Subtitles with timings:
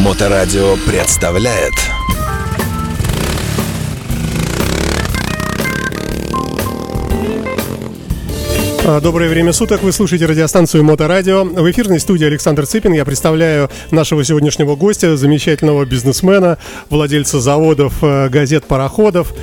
[0.00, 1.74] Моторадио представляет
[8.82, 11.44] Доброе время суток, вы слушаете радиостанцию Моторадио.
[11.44, 12.94] В эфирной студии Александр Цыпин.
[12.94, 16.56] Я представляю нашего сегодняшнего гостя, замечательного бизнесмена,
[16.88, 19.34] владельца заводов, э, газет, пароходов,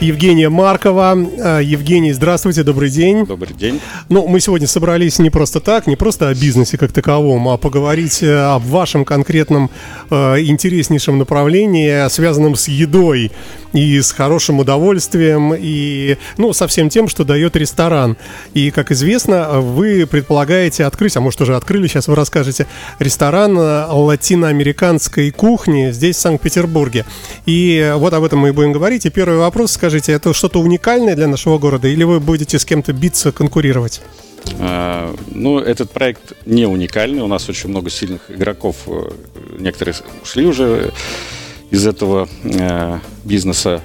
[0.00, 1.14] Евгения Маркова.
[1.14, 3.26] А, Евгений, здравствуйте, добрый день.
[3.26, 3.80] Добрый день.
[4.08, 8.22] Ну, мы сегодня собрались не просто так, не просто о бизнесе как таковом, а поговорить
[8.22, 9.70] э, об вашем конкретном
[10.10, 13.30] э, интереснейшем направлении, связанном с едой
[13.74, 18.16] и с хорошим удовольствием, и, ну, со всем тем, что дает ресторан.
[18.54, 22.66] И, как известно, вы предполагаете открыть, а может уже открыли, сейчас вы расскажете,
[22.98, 27.04] ресторан э, латиноамериканской кухни здесь, в Санкт-Петербурге.
[27.46, 29.06] И вот об этом мы и будем говорить.
[29.06, 32.92] И первый вопрос, скажите, это что-то уникальное для нашего города, или вы будете с кем-то
[32.92, 34.00] биться, конкурировать?
[34.58, 37.22] А, Ну, этот проект не уникальный.
[37.22, 38.76] У нас очень много сильных игроков.
[38.86, 39.10] Э,
[39.58, 40.92] Некоторые ушли уже
[41.70, 43.82] из этого э, бизнеса.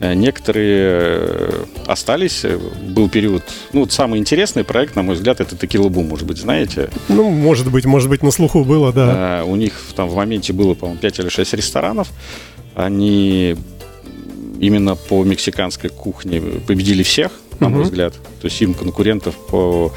[0.00, 2.44] Э, Некоторые э, остались.
[2.44, 3.42] Э, Был период...
[3.72, 6.90] Ну, вот самый интересный проект, на мой взгляд, это Текила Бум, может быть, знаете.
[7.08, 9.42] Ну, может быть, может быть, на слуху было, да.
[9.46, 12.08] У них там в моменте было, по-моему, 5 или 6 ресторанов.
[12.74, 13.56] Они
[14.60, 17.88] именно по мексиканской кухне победили всех, на мой Мгм.
[17.88, 18.14] взгляд.
[18.40, 19.92] То есть им конкурентов по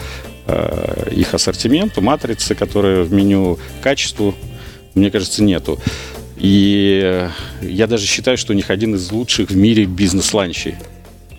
[0.47, 4.33] э, их ассортименту, матрице, которая в меню, качеству,
[4.95, 5.79] мне кажется, нету.
[6.41, 7.29] И э,
[7.61, 10.75] я даже считаю, что у них один из лучших в мире бизнес-ланчей.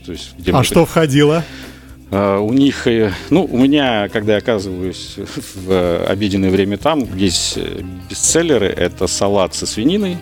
[0.07, 1.45] Есть, А мы- что входило?
[2.13, 7.05] а, У них, э, ну, у меня, когда я оказываюсь в э, обеденное время там,
[7.17, 7.59] есть
[8.09, 8.67] бестселлеры.
[8.67, 10.19] Это салат со свининой,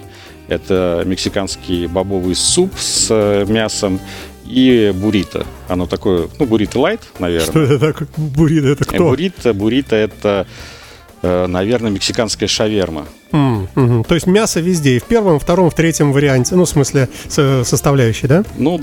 [0.48, 4.00] это мексиканский бобовый суп с мясом
[4.46, 5.44] и буррито.
[5.68, 7.46] Оно такое, ну, буррито light, наверное.
[7.50, 8.08] Что это такое?
[8.16, 8.96] Буррито это кто?
[9.10, 10.46] Буррито, буррито это,
[11.22, 13.06] наверное, мексиканская шаверма.
[13.32, 14.04] М, мгм.
[14.04, 17.62] То есть мясо везде, и в первом, втором, в третьем варианте, ну, в смысле, со-
[17.64, 18.44] составляющей, да?
[18.58, 18.80] Ну,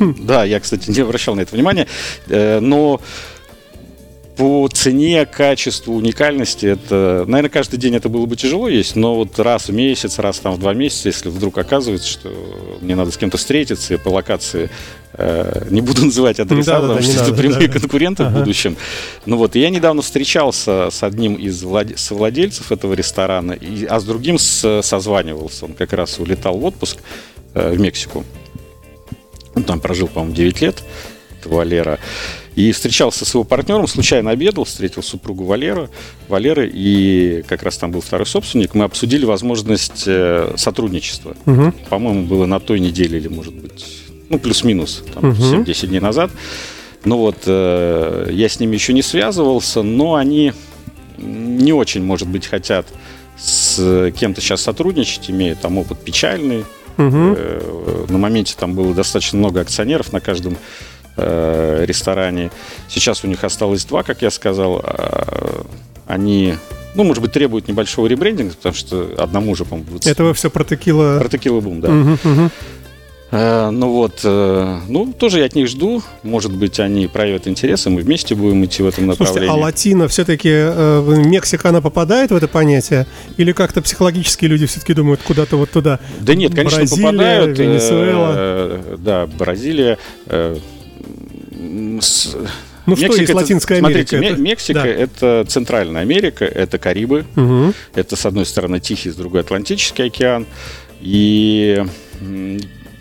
[0.00, 1.86] м, да, я, кстати, не обращал на это внимания,
[2.28, 3.00] э, но
[4.40, 9.38] по цене, качеству, уникальности, это, наверное, каждый день это было бы тяжело есть, но вот
[9.38, 12.30] раз в месяц, раз там в два месяца, если вдруг оказывается, что
[12.80, 14.70] мне надо с кем-то встретиться и по локации,
[15.12, 17.78] э, не буду называть адреса, Да-да-да, потому не что это надо, прямые да.
[17.80, 18.30] конкуренты Ага.
[18.34, 18.76] в будущем.
[19.26, 24.04] Ну вот, я недавно встречался с одним из владе- совладельцев этого ресторана, и- а с
[24.04, 25.66] другим с- созванивался.
[25.66, 26.96] Он как раз улетал в отпуск
[27.52, 28.24] э, в Мексику.
[29.54, 30.82] Он там прожил, по-моему, 9 лет,
[31.46, 31.98] Валера.
[32.56, 35.88] И встречался с его партнером, случайно обедал, встретил супругу Валера,
[36.28, 38.74] Валеры, и как раз там был второй собственник.
[38.74, 41.36] Мы обсудили возможность э, сотрудничества.
[41.46, 41.72] Мгм.
[41.88, 43.86] По-моему, было на той неделе или, может быть,
[44.28, 45.62] ну, плюс-минус, там, Мгм.
[45.62, 46.30] 7-10 дней назад.
[47.04, 50.52] Ну вот, э, я с ними еще не связывался, но они
[51.18, 52.86] не очень, может быть, хотят
[53.38, 56.64] с кем-то сейчас сотрудничать, имея там опыт печальный,
[56.96, 57.34] Мгм.
[57.38, 60.58] Э, На моменте там было достаточно много акционеров на каждом
[61.16, 62.50] э, ресторане.
[62.88, 64.80] Сейчас у них осталось два, как я сказал.
[64.82, 65.64] А,
[66.06, 66.54] Они,
[66.94, 70.50] ну, может быть, требуют небольшого ребрендинга, потому что одному уже, по-моему, 20 Это вы все
[70.50, 71.18] про текила...
[71.20, 71.88] Про текила бум, да.
[71.88, 72.50] Мгм.
[73.32, 76.02] Э, ну вот, э, ну, тоже я от них жду.
[76.24, 79.56] Может быть, они проявят интерес, и мы вместе будем идти в этом Слушайте, направлении.
[79.56, 80.48] а латино все-таки
[81.28, 83.06] Мексика, она попадает в это понятие?
[83.36, 86.00] Или как-то психологически люди все-таки думают куда-то вот туда?
[86.20, 87.58] Да нет, конечно, Бразилия, попадают.
[87.58, 88.32] э, Венесуэла.
[88.36, 89.98] э, да, Бразилия.
[90.26, 90.56] э,
[92.00, 92.36] с-
[92.86, 94.36] Ну, что есть это- Латинская смотрите, Америка?
[94.36, 94.88] Ме- Мексика Да.
[94.88, 97.74] это Центральная Америка, это Карибы, Мгм.
[97.94, 100.46] это с одной стороны Тихий, с другой Атлантический океан.
[101.00, 101.84] И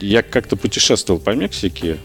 [0.02, 1.98] я как-то путешествовал по Мексике,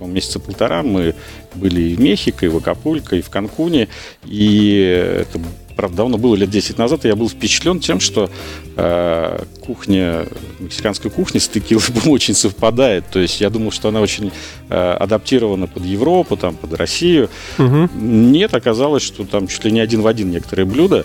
[0.00, 0.82] месяца полтора.
[0.82, 1.14] Мы
[1.54, 3.88] были и в Мехико, и в Акапулько, и в Канкуне.
[4.24, 5.40] И это,
[5.76, 8.30] правда, давно было, лет 10 назад, и я был впечатлен тем, что
[8.76, 10.26] э, кухня,
[10.58, 13.04] мексиканская кухня с текилой очень совпадает.
[13.10, 14.32] То есть я думал, что она очень
[14.68, 17.28] э, адаптирована под Европу, там, под Россию.
[17.58, 17.90] Мгм.
[18.32, 21.04] Нет, оказалось, что там чуть ли не один в один некоторые блюда.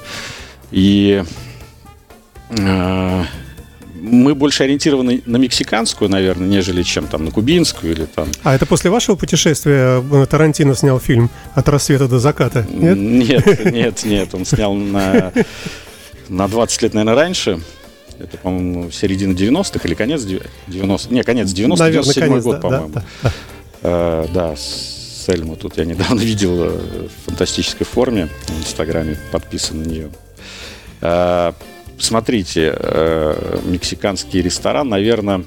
[0.71, 1.23] И
[2.49, 3.23] э,
[4.01, 8.27] мы больше ориентированы на мексиканскую, наверное, нежели чем там на кубинскую или там.
[8.43, 12.65] А это после вашего путешествия э, Тарантино снял фильм «От рассвета до заката»?
[12.69, 12.97] Нет?
[12.97, 14.33] Нет, нет, нет.
[14.33, 15.31] Он снял на,
[16.27, 17.59] на 20 лет, наверное, раньше.
[18.19, 21.09] Это, по-моему, середина 90-х или конец 90-х.
[21.09, 22.89] Не, конец 90-х, Наверное, 97 конец, год, да, по-моему.
[22.89, 23.31] да, да.
[23.81, 29.83] Э, да, с Эльму тут я недавно видел э, в фантастической форме в Инстаграме, подписан
[29.83, 30.09] на нее.
[31.99, 35.43] Смотрите, э, мексиканский ресторан, наверное,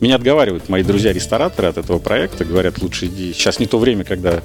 [0.00, 3.32] меня отговаривают мои друзья-рестораторы от этого проекта, говорят, лучше иди.
[3.32, 4.42] Сейчас не то время, когда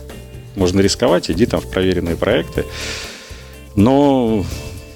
[0.55, 2.65] можно рисковать, иди там в проверенные проекты.
[3.75, 4.45] Но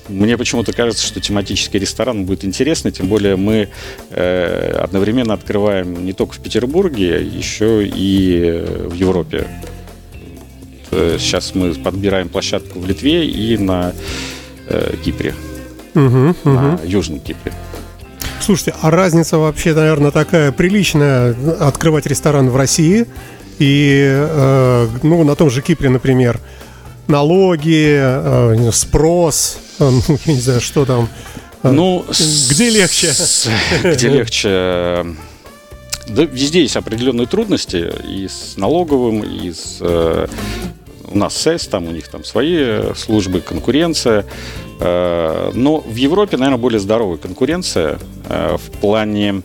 [0.07, 3.69] мне почему-то кажется, что тематический ресторан будет интересный, тем более мы
[4.11, 9.47] э, одновременно открываем не только в Петербурге, еще и в Европе.
[10.91, 13.93] Э, сейчас мы подбираем площадку в Литве и на
[14.67, 15.33] э, Кипре,
[15.95, 16.79] Мгм, на мгм.
[16.85, 17.51] Южном Кипре.
[18.41, 23.05] Слушайте, а разница вообще, наверное, такая приличная открывать ресторан в России
[23.59, 26.39] и, э, ну, на том же Кипре, например,
[27.07, 31.07] налоги, э, спрос, э, ну, я не знаю, что там.
[31.63, 32.05] Э, Ну,
[32.49, 33.07] где легче?
[33.13, 33.47] с-
[33.83, 35.05] Где легче?
[36.07, 40.27] Да, везде есть определенные трудности и с налоговым, и с э,
[41.07, 44.25] у нас СЭС, там у них там свои службы, конкуренция.
[44.79, 47.97] Э, Но в Европе, наверное, более здоровая конкуренция
[48.29, 49.41] э, в плане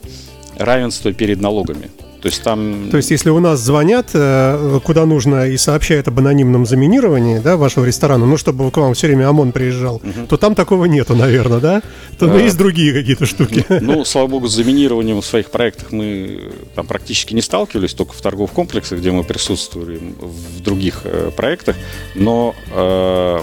[0.59, 1.91] равенства перед налогами.
[2.21, 2.89] То есть там...
[2.91, 7.57] То есть, если у нас звонят, э, куда нужно, и сообщают об анонимном заминировании, да,
[7.57, 11.61] вашего ресторана, ну, чтобы к вам все время ОМОН приезжал, то там такого нету, наверное,
[11.61, 11.83] да?
[12.19, 12.37] То Да.
[12.39, 13.65] есть другие какие-то штуки.
[13.81, 18.21] Ну, слава богу, с заминированием в своих проектах мы там практически не сталкивались, только в
[18.21, 21.77] торговых комплексах, где мы присутствуем в других э, проектах.
[22.15, 23.39] Но э,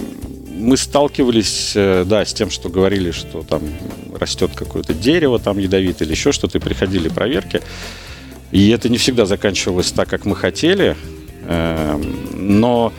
[0.58, 3.62] мы сталкивались, э, да, с тем, что говорили, что там
[4.20, 7.62] растет какое-то дерево там ядовитое или еще что-то, и приходили проверки.
[8.52, 10.96] И это не всегда заканчивалось так, как мы хотели.
[11.48, 12.94] Эм, Но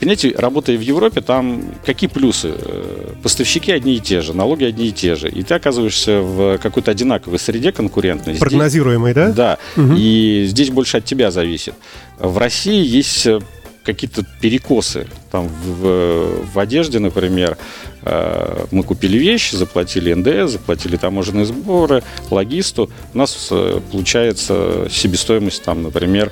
[0.00, 2.52] Понимаете, работая в Европе, там какие плюсы?
[2.56, 5.28] Э, Поставщики одни и те же, налоги одни и те же.
[5.28, 8.32] И ты оказываешься в какой-то одинаковой среде конкурентной.
[8.34, 9.28] Здесь- Прогнозируемый, да?
[9.30, 9.58] Да.
[9.76, 9.94] Мгм.
[9.96, 11.74] И здесь больше от тебя зависит.
[12.18, 13.38] В России есть э,
[13.84, 15.06] какие-то перекосы.
[15.30, 17.56] Там в, в одежде, например,
[18.02, 22.90] э, мы купили вещи, заплатили НДС, заплатили таможенные сборы, логисту.
[23.14, 26.30] У нас э, получается себестоимость, там, например,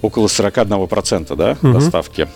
[0.00, 1.72] около 41% да, Мгм.
[1.74, 2.28] доставки.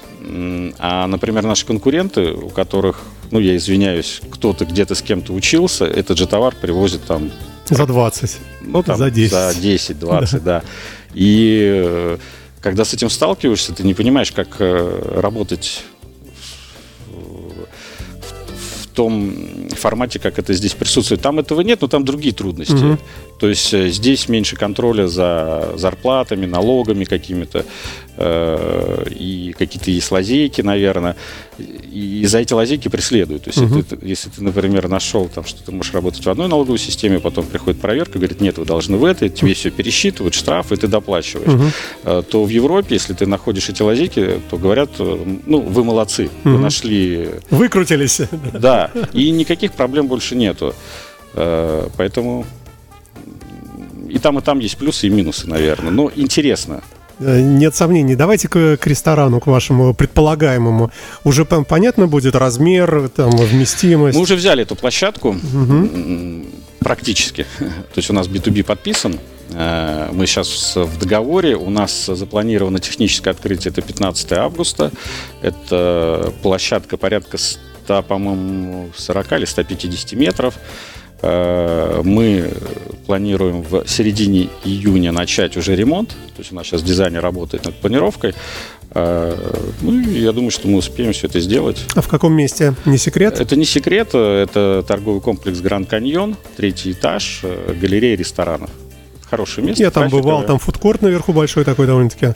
[0.78, 3.00] А, например, наши конкуренты, у которых,
[3.30, 7.30] ну, я извиняюсь, кто-то где-то с кем-то учился, этот же товар привозит там
[7.68, 8.36] За 20.
[8.62, 9.32] ну, там, За 10.
[9.32, 10.62] За 10, 20, да.
[11.14, 12.18] И э,
[12.66, 15.84] когда с этим сталкиваешься, ты не понимаешь, как э, работать
[17.06, 21.22] в, в том формате, как это здесь присутствует.
[21.22, 22.72] Там этого нет, но там другие трудности.
[22.72, 22.98] Мгм.
[23.38, 27.64] То есть э, здесь меньше контроля за зарплатами, налогами какими-то.
[28.16, 31.16] э, И какие-то есть лазейки, наверное.
[31.58, 33.44] И за эти лазейки преследуют.
[33.44, 36.48] То есть, если, ты, если ты, например, нашел, там, что ты можешь работать в одной
[36.48, 40.72] налоговой системе, потом приходит проверка, говорит, нет, вы должны в этой, тебе все пересчитывают, штраф,
[40.72, 41.48] и ты доплачиваешь.
[41.52, 41.70] Мгм.
[42.04, 46.30] Э, То в Европе, если ты находишь эти лазейки, то говорят, э, ну, вы молодцы,
[46.44, 46.62] вы Мгм.
[46.62, 48.20] нашли Выкрутились.
[48.54, 50.74] да, и никаких проблем больше нету.
[51.34, 52.44] Э, Поэтому
[54.08, 55.90] и там, и там есть плюсы и минусы, наверное.
[55.90, 56.82] Но интересно.
[57.18, 58.14] Э, Нет сомнений.
[58.16, 60.90] Давайте к, к ресторану, к вашему предполагаемому.
[61.24, 64.16] Уже пон- понятно будет размер, там, вместимость.
[64.16, 66.46] Мы уже взяли эту площадку м,
[66.80, 67.46] практически.
[67.58, 69.18] То есть у нас B2B подписан.
[69.52, 71.56] Э, Мы сейчас в договоре.
[71.56, 73.70] У нас запланировано техническое открытие.
[73.72, 74.90] Это 15 августа.
[75.42, 80.54] Это площадка порядка 100, по-моему, 40 или 150 метров.
[81.22, 82.50] Э, Мы
[83.06, 86.10] планируем в середине июня начать уже ремонт.
[86.10, 88.34] То есть у нас сейчас дизайнер работает над планировкой.
[88.94, 89.34] Э,
[89.82, 91.84] Ну, я думаю, что мы успеем все это сделать.
[91.94, 92.74] А в каком месте?
[92.84, 93.40] Не секрет?
[93.40, 98.70] Это не секрет, это торговый комплекс Гранд Каньон, третий этаж, э, галерея ресторанов.
[99.30, 99.82] Хорошее место.
[99.82, 102.34] Я там бывал, там фудкорт наверху большой такой довольно-таки.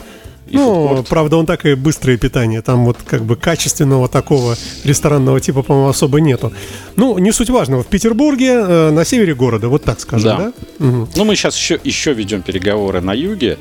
[0.49, 1.09] И ну, фудкорт.
[1.09, 2.61] правда, он так и быстрое питание.
[2.61, 6.52] Там вот как бы качественного такого ресторанного типа, по-моему, особо нету.
[6.97, 7.82] Ну, не суть важного.
[7.82, 10.52] В Петербурге, э, на севере города, вот так скажем, да?
[10.78, 10.87] Да.
[10.87, 11.09] Мгм.
[11.14, 13.59] Ну, мы сейчас еще, еще ведем переговоры на юге,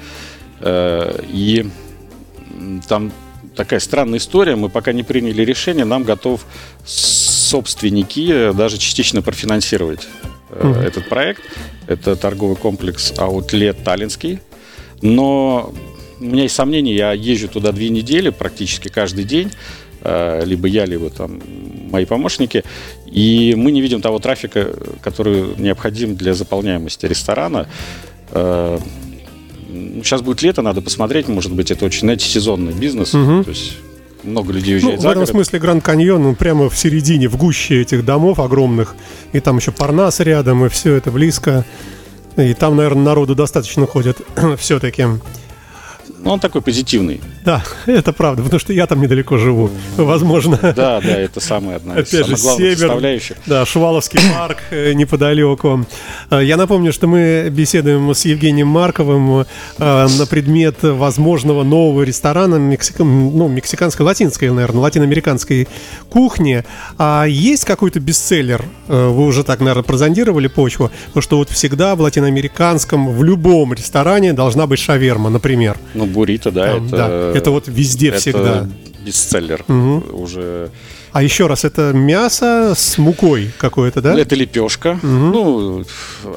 [0.62, 1.70] э, и
[2.88, 3.12] там
[3.56, 4.56] такая странная история.
[4.56, 6.46] Мы пока не приняли решение, нам готов
[6.86, 10.08] собственники даже частично профинансировать
[10.50, 11.44] э, этот проект.
[11.88, 14.40] Это торговый комплекс Аутлет Таллинский.
[15.02, 15.74] Но
[16.20, 19.52] у меня есть сомнения, я езжу туда две недели практически каждый день,
[20.02, 21.42] э, либо я, либо там
[21.92, 22.64] мои помощники,
[23.06, 24.70] и мы не видим того трафика,
[25.02, 27.68] который необходим для заполняемости ресторана.
[28.32, 28.78] Э,
[29.70, 33.44] ну, Сейчас будет лето, надо посмотреть, может быть, это очень, знаете, сезонный бизнес, Мгм.
[33.44, 33.78] то есть
[34.24, 35.30] много людей Ну, уезжает в за этом город.
[35.30, 38.96] смысле Гранд Каньон, он прямо в середине, в гуще этих домов огромных.
[39.32, 41.64] И там еще Парнас рядом, и все это близко.
[42.36, 44.18] И там, наверное, народу достаточно ходит
[44.58, 45.06] все-таки.
[46.22, 47.22] Ну, он такой позитивный.
[47.46, 49.70] Да, это правда, потому что я там недалеко живу.
[49.98, 50.58] Возможно.
[50.62, 53.38] Да, да, это самая одна из Опять же, самых главных север, составляющих.
[53.46, 55.86] да, Шуваловский парк э, неподалеку.
[56.30, 59.46] Э, Я напомню, что мы беседуем с Евгением Марковым э,
[59.78, 65.68] на предмет возможного нового ресторана мексика- ну, мексиканской, латинской, наверное, латиноамериканской
[66.10, 66.64] кухни.
[66.98, 68.66] А есть какой-то бестселлер?
[68.88, 74.68] Вы уже так, наверное, прозондировали почву, что вот всегда в латиноамериканском, в любом ресторане должна
[74.68, 75.78] быть шаверма, например.
[75.94, 76.98] Ну, буррито, да, Там, это...
[76.98, 78.68] да, это вот везде это всегда.
[79.06, 79.64] бестселлер.
[80.12, 80.70] Уже...
[81.12, 84.20] А еще раз, это мясо с мукой какое-то, да?
[84.20, 85.84] Это лепешка, ну,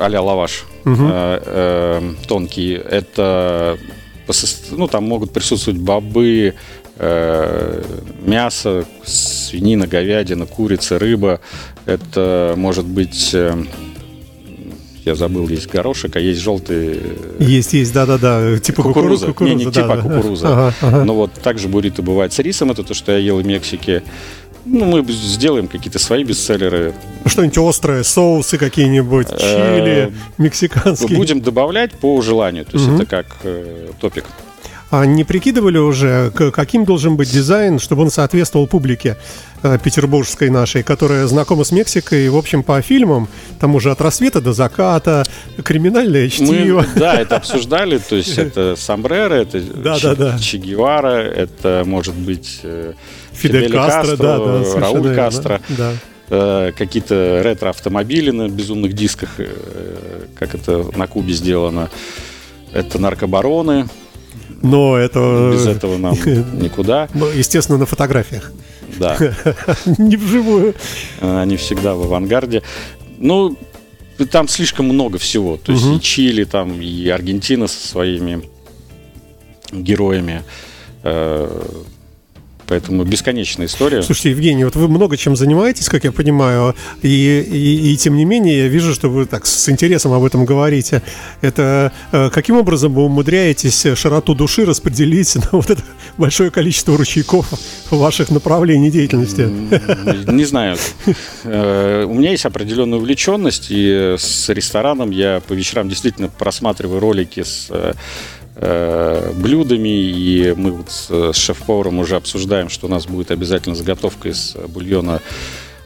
[0.01, 2.73] а-ля лаваш э, э, тонкий.
[2.73, 3.77] Это,
[4.71, 6.55] ну, там могут присутствовать бобы,
[6.97, 7.83] э,
[8.25, 11.41] мясо, свинина, говядина, курица, рыба.
[11.85, 13.31] Это может быть...
[13.35, 13.55] э,
[15.05, 17.01] я забыл, есть горошек, а есть желтый
[17.39, 19.27] Есть, есть, да-да-да, типа кукуруза.
[19.29, 19.55] кукуруза.
[19.55, 20.03] не, не да, типа да.
[20.03, 20.49] кукуруза.
[20.49, 21.05] Ага, ага.
[21.05, 24.03] Но вот также буррито бывает с рисом, это то, что я ел в Мексике.
[24.65, 26.95] Ну, мы сделаем какие-то свои бестселлеры.
[27.27, 31.17] Что-нибудь острое, соусы какие-нибудь, Э, чили, мексиканские.
[31.17, 32.65] Будем добавлять по желанию.
[32.65, 34.25] То есть это как э, топик.
[34.93, 39.17] А не прикидывали уже, каким должен быть дизайн, чтобы он соответствовал публике
[39.63, 43.27] э, петербургской нашей, которая знакома с Мексикой, в общем, по фильмам,
[43.59, 45.25] там уже от рассвета до заката,
[45.65, 46.85] криминальное чтиво.
[46.95, 47.97] Мы, да, это обсуждали.
[47.97, 50.39] То есть это Сомбреро, это Да, Че, да, да.
[50.39, 52.93] Че Гевара, это может быть э,
[53.33, 55.61] Фидель Фидель Кастро, да, да, совершенно Рауль верно, Кастро.
[55.71, 55.93] Да.
[56.29, 61.89] э, какие-то ретро-автомобили на безумных дисках, э, как это на Кубе сделано.
[62.75, 63.89] Это наркобароны.
[64.63, 66.15] Но это, Без этого нам
[66.61, 67.09] никуда.
[67.15, 68.53] ну, естественно, на фотографиях,
[68.99, 69.17] Да,
[69.99, 70.75] не вживую.
[71.21, 72.63] они всегда в авангарде.
[73.19, 73.57] Ну,
[74.31, 75.57] там слишком много всего.
[75.57, 78.49] То есть и Чили, там, и Аргентина со своими
[79.73, 80.43] героями.
[82.63, 84.03] Э, Поэтому бесконечная история.
[84.03, 88.25] Слушайте, Евгений, вот вы много чем занимаетесь, как я понимаю, и, и, и тем не
[88.25, 91.03] менее я вижу, что вы так с интересом об этом говорите.
[91.41, 95.83] Это э, каким образом вы умудряетесь широту души распределить на вот это
[96.17, 97.53] большое количество ручейков
[97.91, 99.49] ваших направлений деятельности?
[100.31, 100.77] Не знаю.
[101.45, 107.43] Э, У меня есть определенная увлеченность, и с рестораном я по вечерам действительно просматриваю ролики
[107.43, 107.69] с
[108.57, 113.31] э, э, блюдами, и мы вот с, с шеф-поваром уже обсуждаем, что у нас будет
[113.31, 115.21] обязательно заготовка из бульона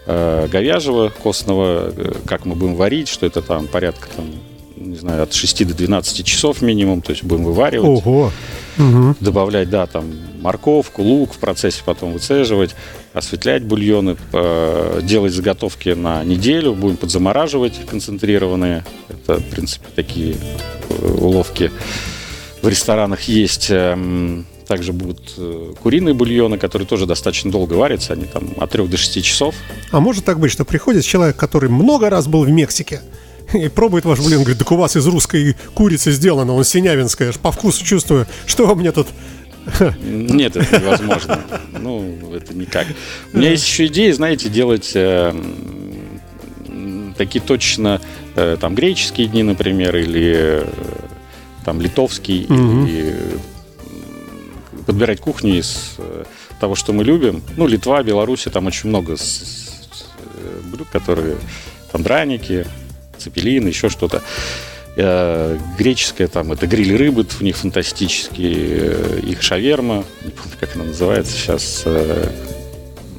[0.06, 4.26] э, говяжьего, костного, э, как мы будем варить, что это там порядка там,
[4.76, 8.30] не знаю, от 6 до 12 часов минимум, то есть будем вываривать Ого!
[8.76, 9.16] Мгм.
[9.20, 10.04] добавлять, да, там
[10.40, 12.75] морковку, лук в процессе потом выцеживать,
[13.14, 18.85] осветлять бульоны, э, делать заготовки на неделю, будем подзамораживать концентрированные.
[19.08, 20.37] Это, в принципе, такие
[20.88, 21.73] э, уловки
[22.66, 23.68] в ресторанах есть.
[23.70, 28.88] Эм, Также будут э, куриные бульоны, которые тоже достаточно долго варятся, они там от 3
[28.88, 29.54] до 6 часов.
[29.92, 33.00] А может так быть, что приходит человек, который много раз был в Мексике,
[33.54, 37.52] и пробует ваш бульон, говорит, так у вас из русской курицы сделано, он синявинская, по
[37.52, 39.06] вкусу чувствую, что мне тут...
[40.02, 41.40] Нет, это невозможно.
[41.80, 42.87] Ну, это никак.
[43.32, 45.32] У меня есть еще идея, знаете, делать э,
[47.16, 48.00] такие точно
[48.35, 50.66] э, там греческие дни, например, или э,
[51.66, 52.87] там литовские, Мгм.
[52.87, 56.25] или м, подбирать кухню из э,
[56.61, 57.42] того, что мы любим.
[57.56, 61.37] Ну, Литва, Беларусь, там очень много э, блюд, которые
[61.90, 62.66] там драники,
[63.18, 64.23] цепелины, еще что-то.
[64.96, 70.76] Э, Греческая там это гриль рыбы, у них фантастические, э, их шаверма, не помню, как
[70.76, 72.30] она называется сейчас, э,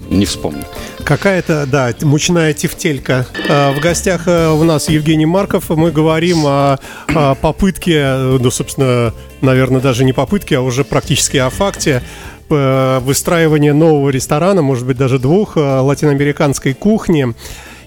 [0.10, 0.64] не вспомню.
[1.04, 3.28] Какая-то, да, мучная тефтелька.
[3.50, 5.70] А, В гостях э, у нас Евгений Марков.
[5.70, 6.80] Мы говорим о,
[7.14, 12.04] о попытке, э, ну, собственно, наверное, даже не попытке, а уже практически о факте
[12.50, 17.34] э, выстраивания нового ресторана, может быть, даже двух, латиноамериканской кухни.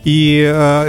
[0.05, 0.41] И,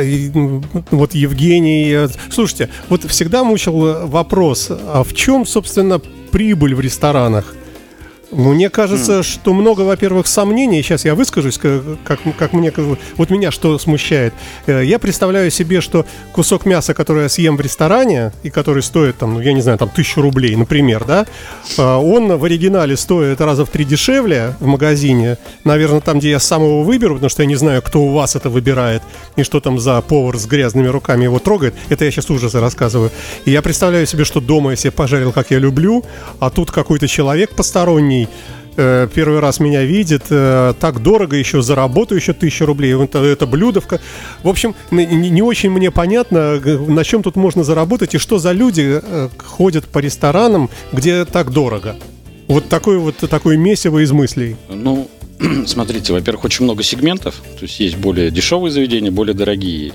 [0.02, 2.08] и, м, вот Евгений...
[2.30, 6.00] Слушайте, вот всегда мучил вопрос, а в чем, собственно,
[6.32, 7.56] прибыль в ресторанах?
[8.32, 10.82] Мне кажется, что много, во-первых, сомнений.
[10.82, 12.72] Сейчас я выскажусь, как, как, мне.
[13.18, 14.34] Вот меня что смущает.
[14.68, 19.18] Э, Я представляю себе, что кусок мяса, который я съем в ресторане, и который стоит,
[19.18, 21.26] там, ну, я не знаю, там, тысячу рублей, например, да,
[21.78, 25.38] э, он в оригинале стоит раза в три дешевле в магазине.
[25.66, 28.36] Наверное, там, где я сам его выберу, потому что я не знаю, кто у вас
[28.38, 29.02] это выбирает,
[29.36, 31.76] и что там за повар с грязными руками его трогает.
[31.90, 33.12] Это я сейчас ужасы рассказываю.
[33.44, 36.06] И я представляю себе, что дома я себе пожарил, как я люблю,
[36.40, 38.21] а тут какой-то человек посторонний
[38.76, 43.46] э, первый раз меня видит, э, так дорого еще заработаю еще тысячу рублей, это, это
[43.46, 44.00] блюдовка.
[44.44, 49.00] В общем, не, очень мне понятно, на чем тут можно заработать и что за люди
[49.02, 51.96] э, ходят по ресторанам, где так дорого.
[52.48, 54.58] Вот такое вот такое месиво из мыслей.
[54.70, 55.10] Ну,
[55.66, 59.94] смотрите, во-первых, очень много сегментов, то есть есть более дешевые заведения, более дорогие.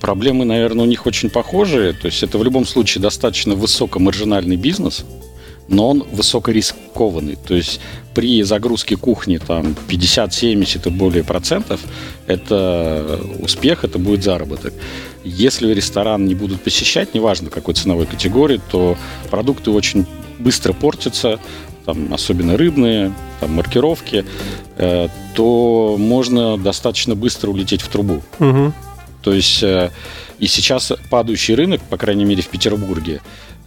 [0.00, 1.92] Проблемы, наверное, у них очень похожие.
[1.92, 5.04] То есть это в любом случае достаточно высокомаржинальный бизнес,
[5.68, 7.36] но он высокорискованный.
[7.36, 7.80] То есть
[8.14, 11.80] при загрузке кухни там 50-70 и более процентов,
[12.26, 14.72] это успех, это будет заработок.
[15.24, 18.96] Если ресторан не будут посещать, неважно какой ценовой категории, то
[19.30, 20.06] продукты очень
[20.38, 21.40] быстро портятся,
[21.84, 24.24] там, особенно рыбные, там, маркировки,
[24.76, 28.22] э, то можно достаточно быстро улететь в трубу.
[28.38, 28.72] Угу.
[29.22, 29.90] То есть э,
[30.38, 33.20] и сейчас падающий рынок, по крайней мере в Петербурге,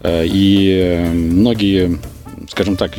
[0.03, 2.00] и многие,
[2.50, 2.91] скажем так,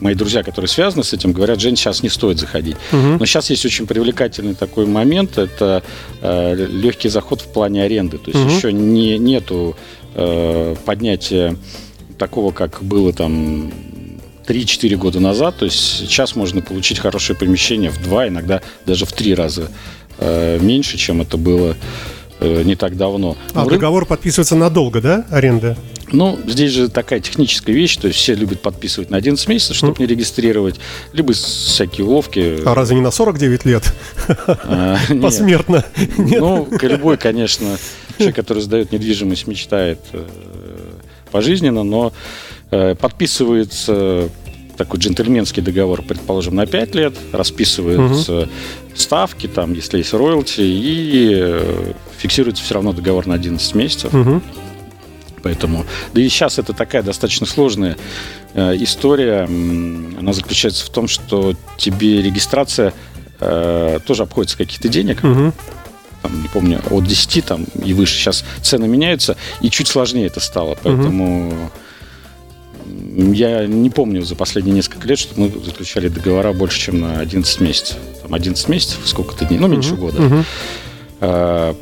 [0.00, 2.76] мои друзья, которые связаны с этим, говорят, Жень, сейчас не стоит заходить.
[2.92, 3.18] Угу.
[3.20, 5.82] Но сейчас есть очень привлекательный такой момент, это
[6.20, 8.18] э, легкий заход в плане аренды.
[8.18, 8.56] То есть Мгм.
[8.56, 9.76] еще не, нету
[10.14, 11.56] э, поднятия
[12.18, 13.72] такого, как было там
[14.46, 15.56] 3-4 года назад.
[15.58, 19.68] То есть сейчас можно получить хорошее помещение в два, иногда даже в три раза
[20.18, 21.76] э, меньше, чем это было
[22.40, 23.36] э, не так давно.
[23.54, 25.76] А Но рын- договор подписывается надолго, да, аренда?
[26.10, 29.96] Ну, здесь же такая техническая вещь, то есть все любят подписывать на 11 месяцев, чтобы
[29.98, 30.80] не регистрировать,
[31.12, 32.58] либо всякие уловки.
[32.64, 33.94] А разве не на 49 лет?
[34.36, 35.22] А, нет.
[35.22, 35.84] Посмертно.
[36.18, 36.40] Нет?
[36.40, 37.78] Ну, любой, конечно,
[38.18, 40.24] человек, который сдает недвижимость, мечтает э,
[41.30, 42.12] пожизненно, но
[42.70, 44.28] э, подписывается
[44.76, 48.48] такой джентльменский договор, предположим, на 5 лет, расписываются
[48.94, 54.12] ставки, там, если есть роялти, и э, фиксируется все равно договор на 11 месяцев.
[55.42, 55.84] Поэтому,
[56.14, 57.96] да и сейчас это такая достаточно сложная
[58.54, 59.42] э, история.
[59.44, 62.92] Она заключается в том, что тебе регистрация
[63.40, 65.52] э, тоже обходится каких-то денег, Мгм.
[66.22, 68.14] там, не помню, от 10 там и выше.
[68.14, 70.76] Сейчас цены меняются, и чуть сложнее это стало.
[70.82, 71.52] Поэтому
[72.86, 77.18] м, я не помню за последние несколько лет, что мы заключали договора больше, чем на
[77.20, 77.96] 11 месяцев.
[78.22, 80.20] Там 11 месяцев, сколько-то дней, ну, меньше года.
[80.22, 80.44] Мгм.
[81.20, 81.74] А,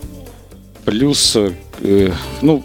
[0.86, 2.64] Плюс, э, ну,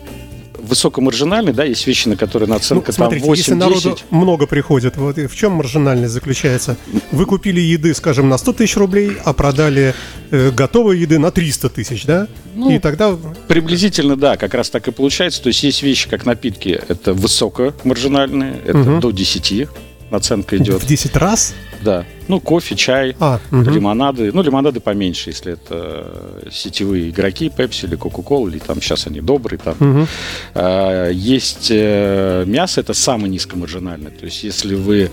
[0.66, 3.58] высокомаржинальный, да, есть вещи, на которые Ну, наценка смотрите, там если 8-10.
[3.58, 6.76] народу много приходит, вот в чем маржинальность заключается?
[7.12, 9.94] Вы купили еды, скажем, на 100 тысяч рублей, а продали
[10.32, 12.28] э, готовой еды на 300 тысяч, да?
[12.56, 13.16] Ну, и тогда
[13.48, 15.42] Приблизительно, да, как раз так и получается.
[15.42, 19.00] То есть есть вещи, как напитки, это высокомаржинальные, это Мгм.
[19.00, 19.68] до 10
[20.12, 20.82] наценка идет.
[20.84, 21.54] в 10 раз?
[21.82, 22.06] Да.
[22.28, 23.70] Ну, кофе, чай, А, мгм.
[23.70, 24.32] лимонады.
[24.34, 26.12] Ну, лимонады поменьше, если это
[26.46, 29.60] э, сетевые игроки, Пепси или Кока-Кола, или там сейчас они добрые.
[29.60, 29.76] Там.
[29.80, 30.08] Мгм.
[30.54, 34.12] А, Есть э, мясо, это самое низкомаржинальное.
[34.12, 35.10] То есть если вы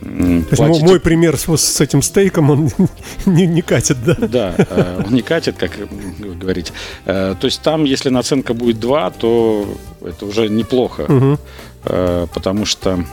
[0.00, 2.70] То есть мой пример с, с этим стейком, он
[3.26, 4.14] не, не катит, да?
[4.14, 5.72] Да, э, он не катит, как
[6.18, 6.72] вы говорите.
[7.06, 9.66] Э, То есть там, если наценка будет 2, то
[10.04, 11.38] это уже неплохо,
[11.86, 13.04] э, потому что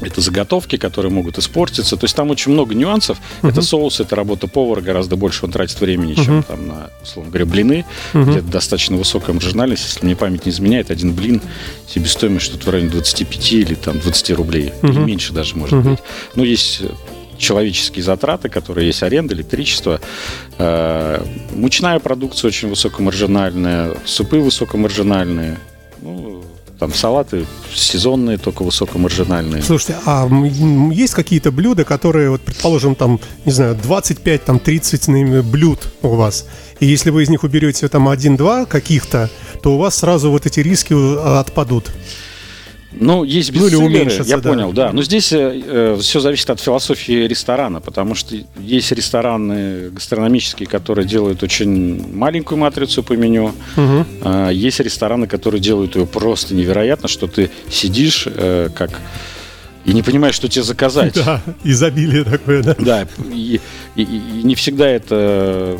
[0.00, 1.96] это заготовки, которые могут испортиться.
[1.96, 3.18] То есть там очень много нюансов.
[3.42, 7.46] Это соус, это работа повара, гораздо больше он тратит времени, чем там на, условно говоря,
[7.46, 9.84] блины, где достаточно высокая маржинальность.
[9.84, 11.40] Если мне память не изменяет, один блин
[11.88, 14.72] себестоимость что-то в районе 25 или там 20 рублей.
[14.82, 15.98] Или меньше даже, может быть.
[16.34, 16.88] Ну, есть э,
[17.38, 20.00] человеческие затраты, которые есть аренда, электричество.
[20.58, 25.58] Э, Мучная продукция очень высокомаржинальная, супы высокомаржинальные.
[26.02, 26.42] Ну,
[26.78, 29.62] там салаты сезонные, только высокомаржинальные.
[29.62, 30.28] Слушайте, а
[30.92, 36.08] есть какие-то блюда, которые, вот, предположим, там, не знаю, 25, там, 30 наверное, блюд у
[36.08, 36.46] вас,
[36.80, 39.30] и если вы из них уберете там один-два каких-то,
[39.62, 40.94] то у вас сразу вот эти риски
[41.40, 41.90] отпадут.
[42.92, 44.48] Ну, есть Ну, или бестселлеры, уменьшится, я да.
[44.50, 44.92] понял, да.
[44.92, 52.14] Но здесь все зависит от философии ресторана, потому что есть рестораны гастрономические, которые делают очень
[52.14, 53.52] маленькую матрицу по меню.
[53.76, 54.06] Мгм.
[54.22, 59.00] А, Есть рестораны, которые делают ее просто невероятно, что ты сидишь э, как
[59.84, 61.14] и не понимаешь, что тебе заказать.
[61.24, 62.74] Да, изобилие такое, да.
[62.78, 63.60] Да, и,
[63.94, 65.78] и- и не всегда это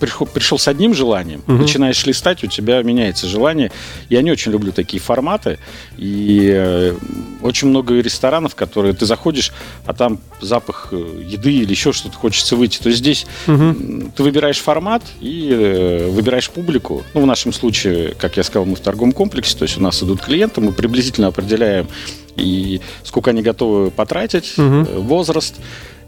[0.00, 3.70] пришел, пришел с одним желанием, начинаешь листать, у тебя меняется желание.
[4.08, 5.58] Я не очень люблю такие форматы.
[5.96, 6.94] И э,
[7.42, 9.52] очень много ресторанов, которые ты заходишь,
[9.84, 12.78] а там запах э, еды или еще что-то хочется выйти.
[12.78, 17.04] То есть здесь м, ты выбираешь формат и э, выбираешь публику.
[17.14, 20.02] Ну, в нашем случае, как я сказал, мы в торговом комплексе, то есть у нас
[20.02, 21.88] идут клиенты, мы приблизительно определяем
[22.36, 25.54] и сколько они готовы потратить, э, возраст,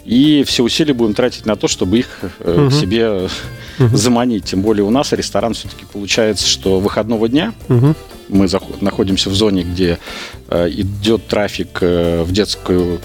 [0.08, 2.08] и все усилия будем тратить на то, чтобы их
[2.40, 3.28] э, к себе
[3.78, 4.44] заманить.
[4.44, 7.94] Тем более у нас ресторан все-таки получается, что выходного дня Мгм.
[8.28, 9.98] Мы заход- находимся в зоне, где
[10.48, 13.00] э, идет трафик э, в детскую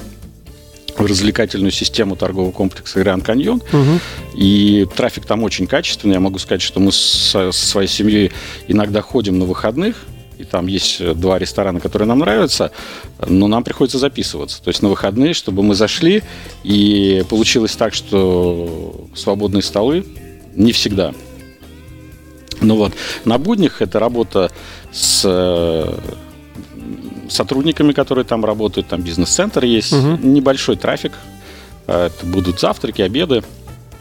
[0.97, 3.61] в развлекательную систему торгового комплекса Гранд Каньон.
[3.71, 3.99] Мгм.
[4.35, 6.13] И трафик там очень качественный.
[6.13, 8.31] Я могу сказать, что мы со, со своей семьей
[8.67, 9.95] иногда ходим на выходных.
[10.43, 12.71] И там есть э, два ресторана, которые нам нравятся,
[13.27, 14.61] но нам приходится записываться.
[14.61, 16.21] То есть на выходные, чтобы мы зашли,
[16.63, 20.05] и получилось так, что свободные столы
[20.55, 21.13] не всегда.
[22.61, 22.93] Ну вот,
[23.25, 24.51] на буднях это работа
[24.91, 25.99] с э,
[27.29, 30.33] сотрудниками, которые там работают, там бизнес-центр есть, Мгм.
[30.33, 31.13] небольшой трафик,
[31.87, 33.43] Э, это будут завтраки, обеды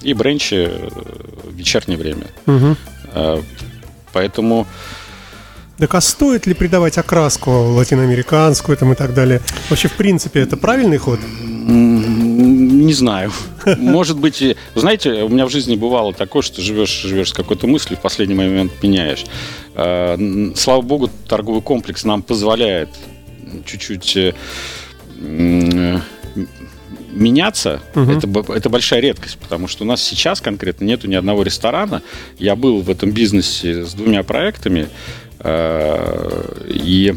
[0.03, 0.71] и бренчи
[1.45, 2.27] в вечернее время.
[3.15, 3.41] Э,
[4.13, 4.67] Поэтому
[5.83, 9.41] Так а стоит ли придавать окраску латиноамериканскую там и так далее?
[9.69, 11.19] Вообще, в принципе, это правильный ход?
[11.67, 13.33] не знаю.
[13.79, 17.99] Может быть, знаете, у меня в жизни бывало такое, что живешь, живешь с какой-то мыслью,
[17.99, 19.25] в последний момент меняешь.
[19.75, 22.91] Н- Слава богу, торговый комплекс нам позволяет
[23.65, 24.35] чуть-чуть э,
[27.13, 27.81] меняться.
[27.97, 28.19] Мгм.
[28.19, 32.03] Это, это большая редкость, потому что у нас сейчас конкретно нету ни одного ресторана.
[32.39, 34.89] Я был в этом бизнесе с двумя проектами,
[35.45, 37.15] и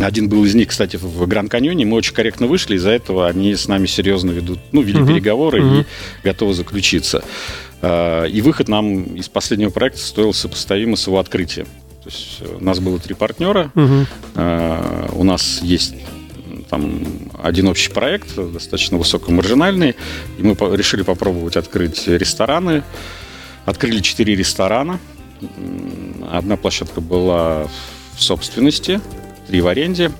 [0.00, 1.84] один был из них, кстати, в Гранд Каньоне.
[1.84, 5.08] Мы очень корректно вышли, из-за этого они с нами серьезно ведут, ну, вели Мгм.
[5.08, 5.80] переговоры Мгм.
[5.80, 5.84] и
[6.24, 7.24] готовы заключиться.
[7.82, 11.66] Э, И выход нам из последнего проекта стоил сопоставимо с его открытием.
[12.04, 13.72] То есть э, у нас было три партнера.
[14.34, 15.94] Э, у нас есть
[16.70, 17.02] там
[17.42, 19.96] один общий проект, достаточно высокомаржинальный,
[20.38, 22.82] и мы решили попробовать открыть рестораны.
[23.64, 24.98] Открыли четыре ресторана.
[26.30, 27.68] Одна площадка была
[28.16, 29.00] в собственности,
[29.46, 30.10] три в аренде.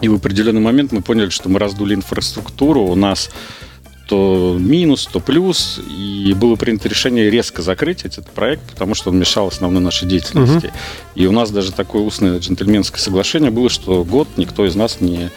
[0.00, 3.30] И в определенный момент мы поняли, что мы раздули инфраструктуру, у нас
[4.08, 9.18] то минус, то плюс, и было принято решение резко закрыть этот проект, потому что он
[9.18, 10.72] мешал основной нашей деятельности.
[11.14, 15.30] И у нас даже такое устное джентльменское соглашение было, что год никто из нас не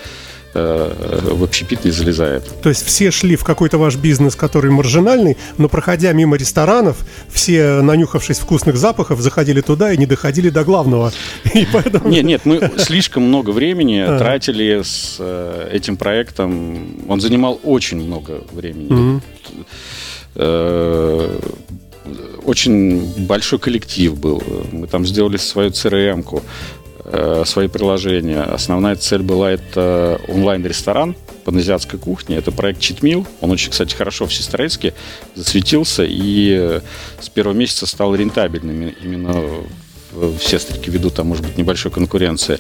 [0.54, 2.44] в общепит не залезает.
[2.62, 6.98] То есть все шли в какой-то ваш бизнес, который маржинальный, но проходя мимо ресторанов,
[7.30, 11.12] все, нанюхавшись вкусных запахов, заходили туда и не доходили до главного.
[11.54, 12.10] И поэтому...
[12.10, 14.18] Нет, нет, мы слишком много времени Ага.
[14.20, 17.02] тратили с э, этим проектом.
[17.08, 19.22] Он занимал очень много времени.
[20.36, 21.40] Э,
[22.46, 24.42] Очень большой коллектив был.
[24.72, 26.42] Мы там сделали свою CRM-ку, э,
[27.46, 28.42] свои приложения.
[28.42, 32.36] Основная цель была это онлайн-ресторан паназиатской кухни.
[32.36, 33.28] Это проект Читмил.
[33.42, 34.94] Он очень, кстати, хорошо в Сестрорецке
[35.36, 36.82] засветился и э,
[37.20, 39.44] с первого месяца стал рентабельным именно
[40.12, 42.60] в, Сестрике ввиду там, может быть, небольшой конкуренции.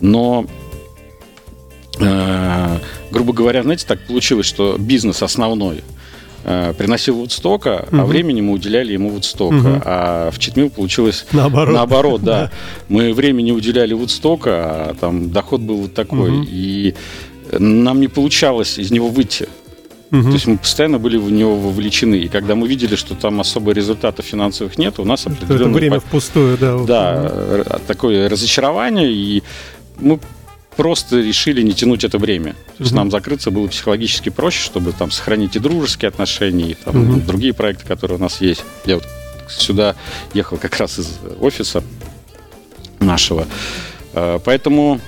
[0.00, 0.46] Но
[2.00, 2.78] э,
[3.10, 5.82] грубо говоря, знаете, так получилось, что бизнес основной
[6.44, 8.06] э, приносил Вудстока, а Мгм.
[8.06, 9.54] времени мы уделяли ему Вудстока.
[9.54, 9.82] Мгм.
[9.84, 11.74] А в Читмил получилось Наоборот.
[11.74, 12.50] наоборот, да.
[12.88, 14.50] Мы времени уделяли Вудстока,
[14.90, 16.30] а там доход был вот такой.
[16.30, 16.46] Мгм.
[16.50, 16.94] И
[17.58, 19.48] нам не получалось из него выйти.
[20.10, 20.24] Мгм.
[20.26, 22.16] То есть мы постоянно были в него вовлечены.
[22.16, 26.06] И когда мы видели, что там особо результатов финансовых нет, у нас определенный время по-
[26.06, 26.78] впустую, да.
[26.84, 29.42] да, такое разочарование, и
[29.98, 30.20] мы
[30.76, 32.52] просто решили не тянуть это время.
[32.52, 32.98] То есть Мгм.
[33.00, 37.26] нам закрыться было психологически проще, чтобы там сохранить и дружеские отношения, и там Мгм.
[37.26, 38.64] другие проекты, которые у нас есть.
[38.86, 39.04] Я вот
[39.48, 39.94] сюда
[40.34, 41.08] ехал как раз из
[41.40, 41.82] офиса
[43.00, 43.46] нашего.
[44.12, 45.00] Э, Поэтому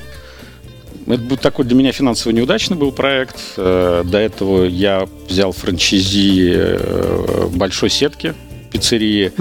[1.06, 3.36] это был такой для меня финансово неудачный был проект.
[3.56, 8.34] Э, До этого я взял франчизи э, большой сетки
[8.72, 9.32] пиццерии.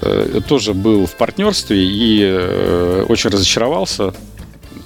[0.00, 4.14] Э, тоже был в партнерстве и очень разочаровался.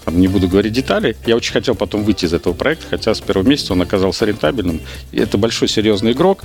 [0.09, 1.15] Там, не буду говорить детали.
[1.27, 4.81] Я очень хотел потом выйти из этого проекта, хотя с первого месяца он оказался рентабельным.
[5.13, 6.45] Это большой серьезный игрок.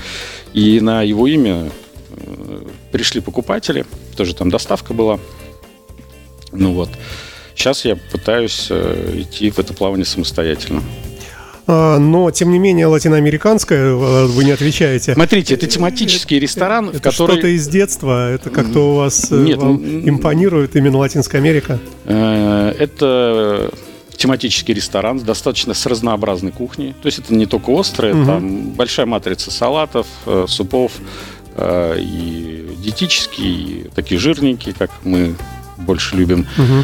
[0.52, 1.72] И на его имя
[2.10, 3.86] э, пришли покупатели.
[4.18, 5.18] Тоже там доставка была.
[6.52, 6.90] Ну вот.
[7.56, 10.84] Сейчас я пытаюсь э, идти в это плавание самостоятельно.
[11.66, 15.14] А, но, тем не менее, латиноамериканская, э, вы не отвечаете.
[15.14, 17.34] Смотрите, это тематический ресторан, в Это который...
[17.34, 18.32] что-то из детства?
[18.32, 21.80] Это как-то у вас э, Нет, импонирует именно Латинская Америка?
[22.06, 23.72] Э, Это
[24.18, 26.94] тематический ресторан, достаточно с разнообразной кухней.
[27.02, 28.26] То есть это не только острое, Мгм.
[28.26, 30.06] там большая матрица салатов,
[30.48, 30.92] супов,
[31.60, 35.36] и диетические, и такие жирненькие, как мы
[35.78, 36.48] больше любим.
[36.58, 36.84] Мгм.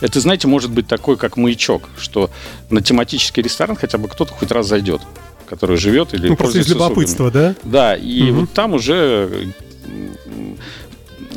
[0.00, 2.30] Это, знаете, может быть такой, как маячок, что
[2.70, 5.00] на тематический ресторан хотя бы кто-то хоть раз зайдет,
[5.48, 7.54] который живет или Ну, просто из любопытства, да?
[7.64, 8.40] Да, и Мгм.
[8.40, 9.52] вот там уже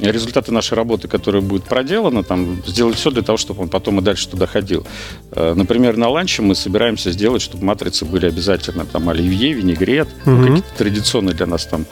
[0.01, 4.01] результаты нашей работы, которая будет проделана, там сделать все для того, чтобы он потом и
[4.01, 4.85] дальше туда ходил.
[5.31, 10.45] Э, Например, на ланче мы собираемся сделать, чтобы матрицы были обязательно там оливье, винегрет, Мгм.
[10.45, 11.85] какие-то традиционные для нас там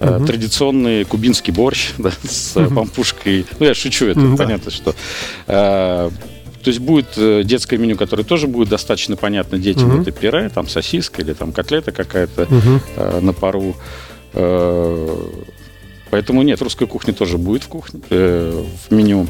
[0.00, 0.26] Угу.
[0.26, 2.72] Традиционный кубинский борщ да, с угу.
[2.72, 3.44] пампушкой.
[3.58, 4.36] Ну, я шучу, это да.
[4.36, 4.94] понятно, что...
[5.48, 6.10] Э,
[6.62, 9.90] то есть будет детское меню, которое тоже будет достаточно понятно детям.
[9.92, 10.02] Угу.
[10.02, 12.80] Это пюре, там сосиска или там котлета какая-то угу.
[12.96, 13.74] э, на пару.
[14.34, 15.26] Э,
[16.10, 19.26] поэтому нет, русская кухня тоже будет в кухне, э, в меню.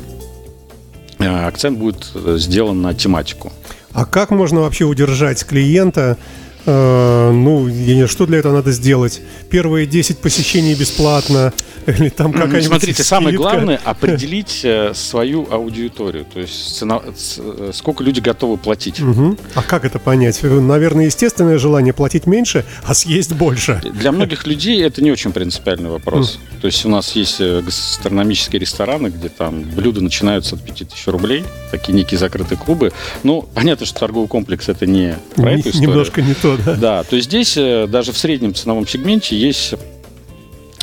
[1.18, 3.52] Акцент будет сделан на тематику.
[3.92, 6.16] А как можно вообще удержать клиента Э,
[6.66, 9.20] ну, я не что для этого надо сделать.
[9.50, 11.52] Первые 10 посещений бесплатно,
[11.86, 13.08] или там какая-нибудь Смотрите, скидка.
[13.08, 19.00] самое главное определить э, свою аудиторию, то есть цена, э, сколько люди готовы платить.
[19.00, 19.38] Угу.
[19.54, 20.42] А как это понять?
[20.42, 23.80] Наверное, естественное желание платить меньше, а съесть больше.
[23.94, 26.38] Для многих людей это не очень принципиальный вопрос.
[26.60, 31.94] То есть у нас есть гастрономические рестораны, где там блюда начинаются от 5000 рублей, такие
[31.94, 32.92] некие закрытые клубы.
[33.22, 35.90] Ну, понятно, что торговый комплекс это не про не, эту историю.
[35.90, 36.74] Немножко не то, да?
[36.74, 39.74] Да, то есть здесь э, даже в среднем ценовом сегменте есть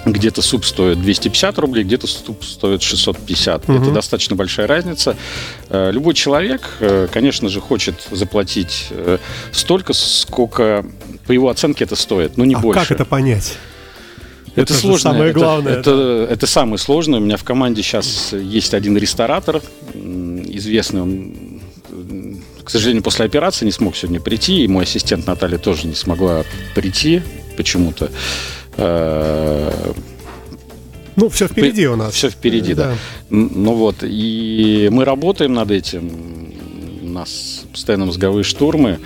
[0.06, 3.68] где-то суп стоит 250 рублей, где-то суп стоит 650.
[3.68, 3.82] Угу.
[3.82, 5.18] Это достаточно большая разница.
[5.70, 8.90] Э, любой человек, э, конечно же, хочет заплатить
[9.52, 10.86] столько, сколько
[11.26, 12.80] по его оценке это стоит, но не а больше.
[12.82, 13.58] как это понять?
[14.56, 15.12] Это, это сложно.
[15.12, 15.74] Самое главное.
[15.74, 17.20] Это, это, это самое сложное.
[17.20, 19.62] У меня в команде сейчас есть один ресторатор,
[19.94, 21.62] известный он
[22.66, 26.44] к сожалению, после операции не смог сегодня прийти, и мой ассистент Наталья тоже не смогла
[26.74, 27.22] прийти
[27.56, 28.10] почему-то.
[28.78, 29.94] Э,
[31.16, 32.14] ну, все впереди у нас.
[32.14, 32.90] Все впереди, да.
[32.90, 32.96] да.
[33.30, 36.12] Ну вот, и мы работаем над этим.
[37.04, 39.00] У нас постоянно мозговые штурмы.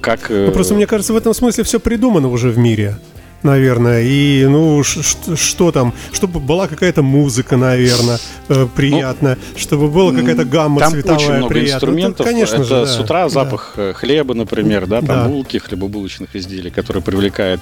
[0.00, 0.28] Как...
[0.28, 2.98] Ну, просто мне кажется, в этом смысле все придумано уже в мире
[3.42, 4.02] наверное.
[4.02, 5.92] И, ну, что там?
[6.12, 9.38] Чтобы была какая-то музыка, наверное, э, приятная.
[9.52, 11.74] Ну, чтобы была какая-то гамма там цветовая очень много приятная.
[11.74, 12.26] инструментов.
[12.26, 13.90] Ну, конечно Это же, да, с утра запах да.
[13.90, 15.28] Э, хлеба, например, да, там да.
[15.28, 17.60] булки, хлебобулочных изделий, которые привлекает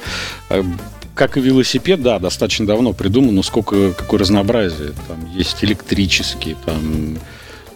[0.48, 0.62] э,
[1.14, 4.92] как и велосипед, да, достаточно давно придумано, но сколько, какое разнообразие.
[5.06, 7.18] Там есть электрические, там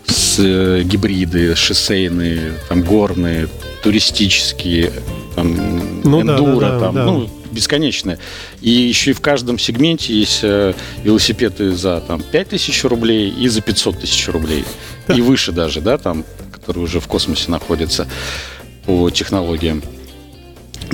[0.06, 3.48] с, э, гибриды, шоссейные, там горные,
[3.82, 4.92] туристические,
[5.34, 7.04] там ну, эндуро, да, да, там, да.
[7.04, 8.18] ну, бесконечная.
[8.60, 13.48] И еще и в каждом сегменте есть э, велосипеды за там, 5 тысяч рублей и
[13.48, 14.64] за 500 тысяч рублей.
[15.08, 18.08] И выше даже, да, там, которые уже в космосе находятся
[18.86, 19.82] по технологиям.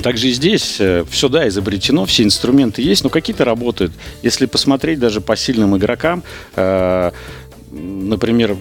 [0.01, 3.91] Также и здесь э, все, да, изобретено, все инструменты есть, но какие-то работают.
[4.23, 6.23] Если посмотреть даже по сильным игрокам,
[6.55, 7.11] э,
[7.71, 8.57] например,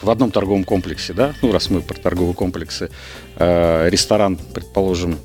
[0.00, 2.90] в одном торговом комплексе, да, ну раз мы про торговые комплексы,
[3.36, 5.18] э, ресторан, предположим,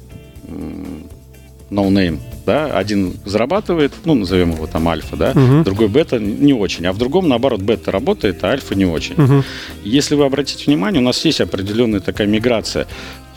[1.69, 5.63] no name, да, один зарабатывает, ну, назовем его там альфа, да, угу.
[5.63, 9.15] другой бета не очень, а в другом, наоборот, бета работает, а альфа не очень.
[9.21, 9.43] Угу.
[9.83, 12.88] Если вы обратите внимание, у нас есть определенная такая миграция.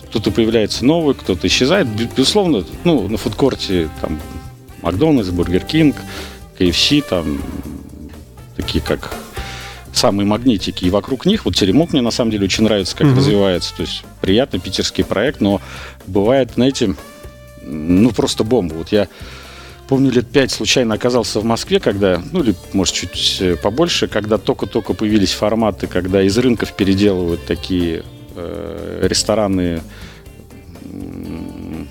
[0.08, 1.88] Кто-то появляется новый, кто-то исчезает.
[2.16, 4.20] Безусловно, ну, на фудкорте там
[4.82, 5.96] Макдональдс, Бургер Кинг,
[6.58, 7.40] KFC, там
[8.56, 9.14] такие как
[9.92, 13.16] самые магнитики, и вокруг них, вот Теремок мне на самом деле очень нравится, как угу.
[13.16, 15.60] развивается, то есть приятный питерский проект, но
[16.06, 16.94] бывает, знаете,
[17.62, 18.74] ну просто бомба.
[18.74, 19.08] Вот я
[19.88, 24.38] помню, лет пять случайно оказался в Москве, когда, ну или, может, чуть э, побольше, когда
[24.38, 28.02] только-только появились форматы, когда из рынков переделывают такие
[28.34, 29.82] э, рестораны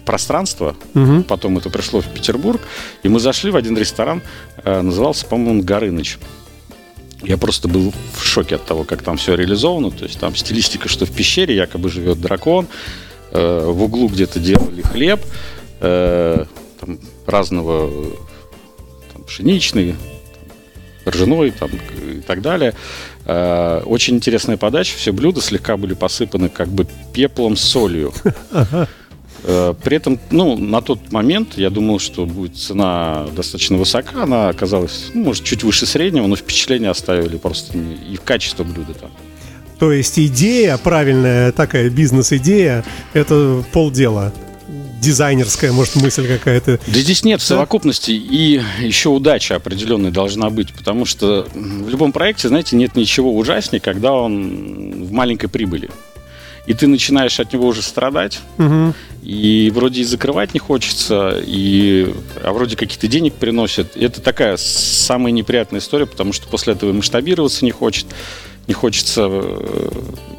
[0.05, 0.75] пространства.
[0.95, 1.23] Угу.
[1.23, 2.61] Потом это пришло в Петербург.
[3.03, 4.21] И мы зашли в один ресторан,
[4.63, 6.17] э, назывался, по-моему, Горыныч.
[7.23, 9.91] Я просто был в шоке от того, как там все реализовано.
[9.91, 12.67] То есть там стилистика, что в пещере якобы живет дракон.
[13.31, 15.21] Э, в углу где-то делали хлеб.
[15.79, 16.45] Э,
[16.79, 17.89] там, разного
[19.13, 19.95] там, пшеничный,
[21.07, 22.73] ржаной там, и так далее.
[23.25, 24.97] Э, очень интересная подача.
[24.97, 28.13] Все блюда слегка были посыпаны как бы пеплом с солью.
[29.43, 34.23] Э, при этом, ну, на тот момент я думал, что будет цена достаточно высока.
[34.23, 38.93] Она оказалась, ну, может, чуть выше среднего, но впечатление оставили просто и в качество блюда
[38.93, 39.11] там.
[39.79, 44.31] То есть идея, правильная такая бизнес-идея, это полдела
[45.01, 46.79] дизайнерская, может, мысль какая-то.
[46.85, 52.11] Да здесь нет в совокупности, и еще удача определенная должна быть, потому что в любом
[52.11, 55.89] проекте, знаете, нет ничего ужаснее, когда он в маленькой прибыли
[56.67, 58.93] и ты начинаешь от него уже страдать, угу.
[59.23, 63.97] и вроде и закрывать не хочется, и, а вроде каких-то денег приносят.
[63.97, 68.05] И это такая самая неприятная история, потому что после этого масштабироваться не хочет,
[68.67, 69.29] не хочется.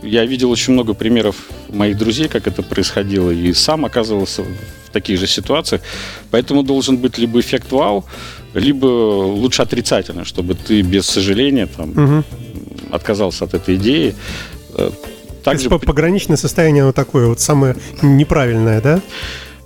[0.02, 1.36] Я видел очень много примеров
[1.68, 5.82] моих друзей, как это происходило, и сам оказывался в таких же ситуациях.
[6.30, 8.04] Поэтому должен быть либо эффект вау,
[8.54, 12.24] либо лучше отрицательно, чтобы ты без сожаления там, угу.
[12.92, 14.14] отказался от этой идеи
[15.42, 15.68] также...
[15.68, 19.00] То есть пограничное состояние оно такое, вот самое неправильное, да?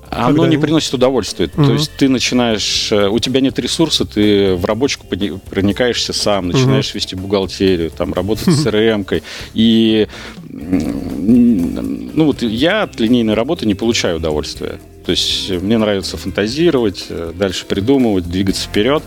[0.08, 1.48] Оно Когда- не приносит удовольствия.
[1.48, 1.72] То Мгм.
[1.74, 7.16] есть ты начинаешь, э, у тебя нет ресурса, ты в рабочку проникаешься сам, начинаешь вести
[7.16, 9.24] бухгалтерию, там работать с CRM-кой.
[9.54, 10.06] И
[10.48, 14.78] ну вот я от линейной работы не получаю удовольствия.
[15.04, 19.02] То есть мне нравится фантазировать, э, дальше придумывать, двигаться вперед.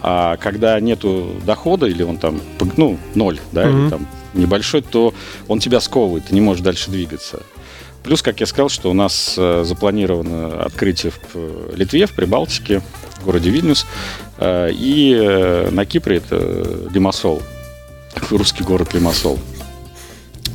[0.00, 2.40] А когда нету дохода, или он там,
[2.76, 3.82] ну, ноль, да, Мгм.
[3.82, 5.14] или там небольшой, то
[5.48, 7.42] он тебя сковывает, ты не можешь дальше двигаться.
[8.02, 12.82] Плюс, как я сказал, что у нас э, запланировано открытие в э, Литве, в Прибалтике,
[13.20, 13.86] в городе Вильнюс.
[14.38, 17.42] Э, и на Кипре это Лимассол,
[18.30, 19.38] русский город Лимассол.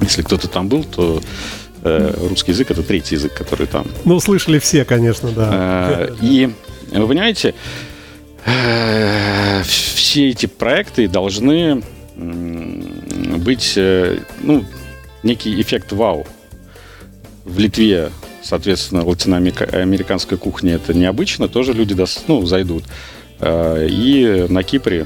[0.01, 1.21] Если кто-то там был, то
[1.83, 3.87] русский язык это третий язык, который там.
[4.03, 6.09] Ну, слышали все, конечно, да.
[6.21, 6.53] И
[6.91, 7.55] вы понимаете,
[9.63, 11.81] все эти проекты должны
[12.17, 14.65] быть, э, ну,
[15.23, 16.25] некий эффект вау.
[17.45, 21.95] В Литве, соответственно, латиноамериканская кухня это необычно, тоже люди
[22.27, 22.83] ну, зайдут.
[23.39, 25.05] Э, И на Кипре,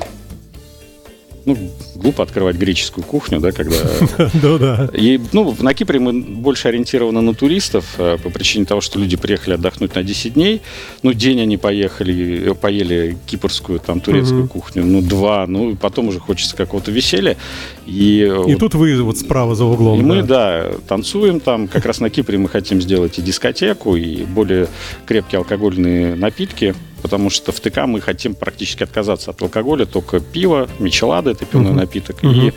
[1.46, 1.58] ну,
[1.96, 3.76] глупо открывать греческую кухню, да, когда
[4.42, 4.90] Да, да.
[4.94, 9.18] и, ну, на Кипре мы больше ориентированы на туристов э, по причине того, что люди
[9.18, 10.62] приехали отдохнуть на 10 дней.
[11.04, 16.10] Ну, день они поехали, э, поели кипрскую, там, турецкую кухню, ну, два, ну, и потом
[16.10, 17.38] уже хочется какого-то веселья.
[17.86, 20.00] И, э, И тут вы вот справа за углом.
[20.00, 21.68] и мы, да, танцуем там.
[21.68, 24.68] Как раз на Кипре мы хотим сделать и дискотеку, и более
[25.06, 30.68] крепкие алкогольные напитки, потому что в ТК мы хотим практически отказаться от алкоголя, только пиво,
[30.80, 31.80] мичелада, это пивной Мгм.
[31.80, 32.34] напиток, Мгм.
[32.48, 32.54] и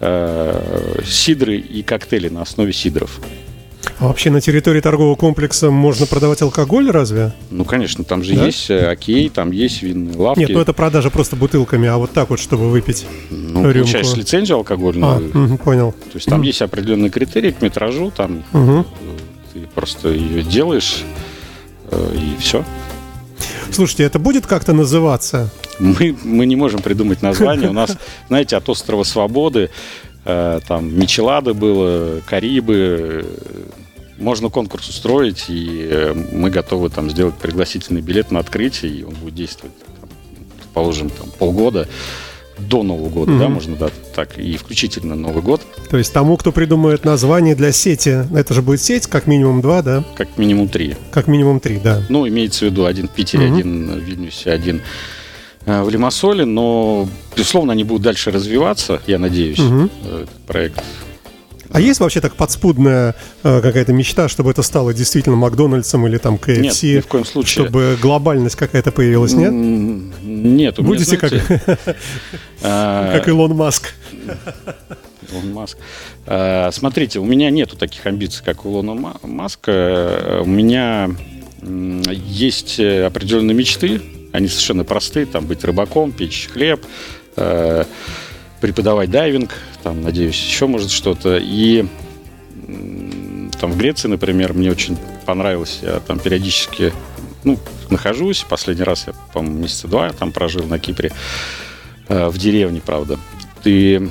[0.00, 3.20] э, сидры и коктейли на основе сидров.
[3.98, 7.32] А вообще на территории торгового комплекса можно продавать алкоголь разве?
[7.50, 8.46] Ну, конечно, там же Да?
[8.46, 10.40] есть э, окей, там есть винные лавки.
[10.40, 13.06] Нет, ну это продажа просто бутылками, а вот так вот, чтобы выпить.
[13.30, 13.90] Ну, рюмку.
[13.90, 15.12] получаешь лицензию алкогольную.
[15.12, 15.92] А, мгм, понял.
[15.92, 18.84] То есть там есть определенные критерии к метражу, там э,
[19.52, 21.02] ты просто ее делаешь,
[21.90, 22.64] э, и все.
[23.72, 25.50] Слушайте, это будет как-то называться?
[25.78, 27.70] Мы, мы не можем придумать название.
[27.70, 27.96] У нас,
[28.28, 29.70] знаете, от острова Свободы,
[30.24, 33.26] э, там Мичелады было, Карибы.
[34.18, 39.14] Можно конкурс устроить, и э, мы готовы там сделать пригласительный билет на открытие, и он
[39.14, 40.10] будет действовать, там,
[40.74, 41.88] положим, там, полгода
[42.68, 43.52] до Нового года, да, Мгм.
[43.54, 48.24] можно да, так, и включительно Новый год, То есть тому, кто придумает название для сети,
[48.34, 50.04] это же будет сеть, как минимум два, да?
[50.16, 50.96] как минимум три.
[51.10, 52.02] Как минимум три, да.
[52.08, 53.56] Ну, имеется в виду один в Питере, Мгм.
[53.58, 54.82] один в Вильнюсе, один
[55.66, 59.88] э, в Лимассоле, но, безусловно, они будут дальше развиваться, я надеюсь, э,
[60.22, 60.82] этот проект.
[61.72, 66.38] А есть вообще так подспудная э, какая-то мечта, чтобы это стало действительно Макдональдсом или там
[66.46, 67.64] Нет, ни KFC, в коем случае.
[67.64, 69.52] чтобы глобальность какая-то появилась, нет?
[69.52, 71.60] Нет, у меня, Будете как, знаете,
[72.62, 73.94] а, как Илон Маск.
[75.30, 75.78] Илон Маск.
[76.26, 80.40] А, Смотрите, у меня нету таких амбиций, как у Илона Ма- Маска.
[80.42, 81.10] У меня
[81.62, 84.00] есть э, определенные мечты,
[84.32, 86.84] они совершенно простые, там быть рыбаком, печь хлеб,
[87.36, 87.84] э,
[88.60, 91.38] преподавать дайвинг, там, надеюсь, еще может что-то.
[91.40, 91.86] И
[93.60, 94.96] там в Греции, например, мне очень
[95.26, 96.92] понравилось, я там периодически
[97.44, 97.58] ну,
[97.90, 98.44] нахожусь.
[98.48, 101.12] Последний раз я, по-моему, месяца два там прожил на Кипре,
[102.08, 103.18] э, в деревне, правда.
[103.62, 104.10] Ты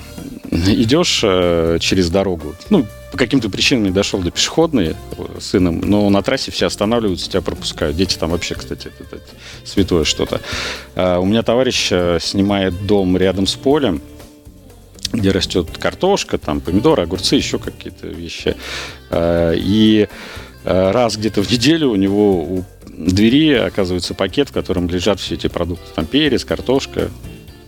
[0.52, 4.96] идешь э, через дорогу, ну, по каким-то причинам не дошел до пешеходной э,
[5.40, 7.96] с сыном, но на трассе все останавливаются, тебя пропускают.
[7.96, 9.26] Дети там вообще, кстати, это, это
[9.64, 10.42] святое что-то.
[10.96, 11.88] А, у меня товарищ
[12.22, 14.02] снимает дом рядом с полем,
[15.12, 18.56] где растет картошка, там помидоры, огурцы, еще какие-то вещи.
[19.10, 20.08] А, И
[20.66, 25.36] э, раз где-то в неделю у него у двери оказывается пакет, в котором лежат все
[25.36, 25.86] эти продукты.
[25.96, 27.10] Там перец, картошка.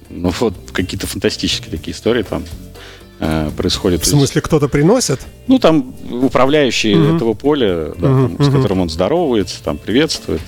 [0.09, 2.43] Ну вот какие-то фантастические такие истории там
[3.19, 4.03] э, происходят.
[4.03, 5.21] В смысле, кто-то приносит?
[5.47, 7.15] Ну, там управляющий Мгм.
[7.15, 10.43] этого поля, да, Мгм, там, с которым он здоровается, там приветствует, э,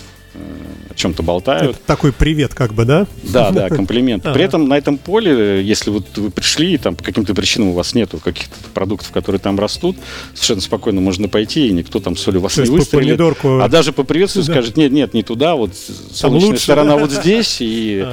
[0.94, 1.72] о чем-то болтают.
[1.72, 3.08] Это такой привет, как бы, да?
[3.24, 4.24] Да, да, комплимент.
[4.24, 7.74] При этом на этом поле, если вот вы пришли, и там по каким-то причинам у
[7.74, 9.98] вас нету каких-то продуктов, которые там растут,
[10.34, 13.20] совершенно спокойно можно пойти, и никто там соль у вас не по выстрелит.
[13.44, 14.54] А даже поприветствует, Да.
[14.54, 18.06] скажет, нет, нет, не туда, вот солнечная сторона вот здесь, и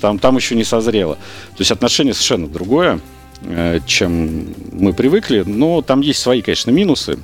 [0.00, 1.14] там, там еще не созрело.
[1.14, 3.00] То есть отношение совершенно другое,
[3.42, 7.18] э, чем мы привыкли, но там есть свои, конечно, минусы,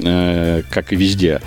[0.00, 1.40] э, как и везде.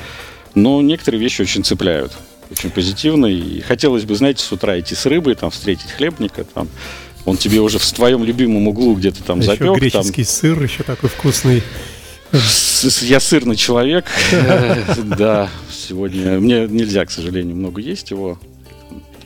[0.53, 2.13] Но некоторые вещи очень цепляют,
[2.49, 3.25] очень позитивно.
[3.25, 6.69] И хотелось бы, знаете, с утра идти с рыбой, там встретить хлебника, там
[7.25, 9.65] он тебе уже в твоем любимом углу где-то там Еще запек.
[9.65, 11.63] Там, греческий сыр еще такой вкусный.
[13.01, 14.05] Я сырный человек,
[15.17, 18.39] да, сегодня мне нельзя, к сожалению, много есть его,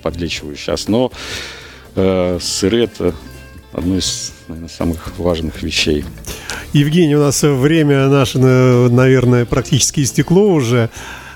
[0.04, 1.12] подлечиваю сейчас, но
[1.96, 3.16] э, сыры это
[3.74, 6.06] одно из, наверное, самых важных вещей.
[6.74, 10.92] Евгений, у нас время наше, наверное, практически истекло уже.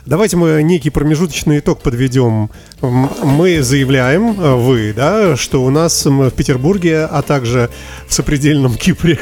[0.06, 2.52] Давайте мы некий промежуточный итог подведем.
[2.82, 7.70] Мы заявляем, э, вы, да, что у нас в Петербурге, а также
[8.08, 9.18] в сопредельном Кипре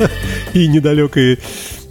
[0.54, 1.38] и недалекой э,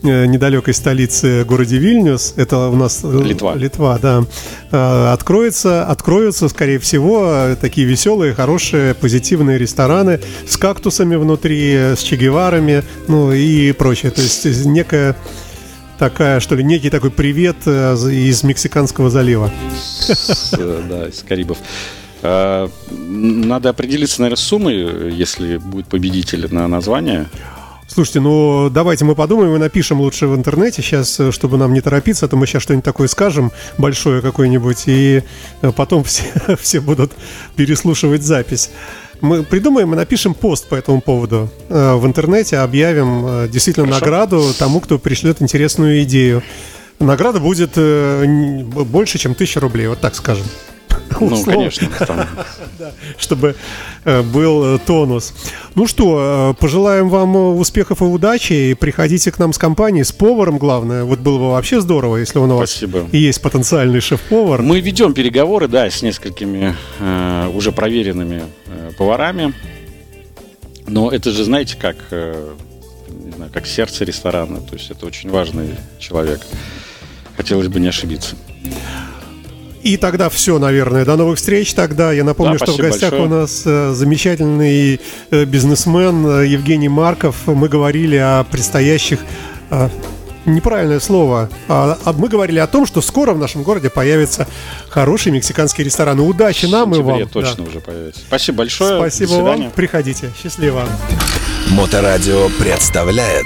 [0.03, 7.55] недалекой столице городе Вильнюс, это у нас э, Литва, Литва, да, откроется, откроются, скорее всего,
[7.59, 14.11] такие веселые, хорошие, позитивные рестораны с кактусами внутри, с чегеварами, ну и прочее.
[14.11, 15.15] То есть некая
[16.01, 19.51] такая, что ли, некий такой привет э, из Мексиканского залива.
[19.77, 21.59] С, э, да, из Карибов.
[22.23, 27.27] А, надо определиться, наверное, с суммой, если будет победитель на название.
[27.93, 31.81] Слушайте, ну давайте мы подумаем и напишем лучше в интернете сейчас, э, чтобы нам не
[31.81, 35.23] торопиться, а то мы сейчас что-нибудь такое скажем, большое какое-нибудь, и
[35.75, 36.23] потом все,
[36.57, 37.11] все будут
[37.57, 38.69] переслушивать запись.
[39.19, 44.05] Мы придумаем и напишем пост по этому поводу э, в интернете, объявим э, действительно Хорошо.
[44.05, 46.43] награду тому, кто пришлет интересную идею.
[46.99, 50.45] Награда будет э, больше, чем тысяча рублей, вот так скажем.
[51.19, 51.89] Ну, конечно.
[52.07, 52.27] Там...
[53.17, 53.55] чтобы
[54.05, 55.33] э, был э, тонус.
[55.75, 58.53] Ну что, э, пожелаем вам успехов и удачи.
[58.53, 61.03] И приходите к нам с компанией, с поваром, главное.
[61.03, 63.07] Вот было бы вообще здорово, если он у вас Спасибо.
[63.11, 64.61] и есть потенциальный шеф-повар.
[64.61, 69.53] Мы ведем переговоры, да, с несколькими э, уже проверенными э, поварами.
[70.87, 72.53] Но это же, знаете, как, э,
[73.07, 74.59] не знаю, как сердце ресторана.
[74.61, 76.41] То есть это очень важный человек.
[77.37, 78.35] Хотелось бы не ошибиться.
[79.83, 81.05] И тогда все, наверное.
[81.05, 82.11] До новых встреч тогда.
[82.11, 83.23] Я напомню, да, что в гостях большое.
[83.23, 84.99] у нас э, замечательный
[85.31, 87.47] э, бизнесмен э, Евгений Марков.
[87.47, 89.19] Мы говорили о предстоящих
[90.45, 91.49] неправильное слово.
[91.67, 94.47] А, а мы говорили о том, что скоро в нашем городе появится
[94.89, 96.19] хороший мексиканский ресторан.
[96.19, 97.27] Удачи нам и вам.
[97.29, 97.69] точно да.
[97.69, 98.21] уже появится.
[98.21, 98.99] Спасибо большое.
[98.99, 99.71] Спасибо вам.
[99.71, 100.31] Приходите.
[100.41, 100.85] Счастливо.
[101.69, 103.45] Моторадио представляет